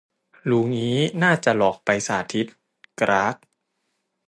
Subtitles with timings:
[0.49, 2.47] รู้งี้น่าจะหลอกไปสาธิต
[3.01, 3.35] กร๊าก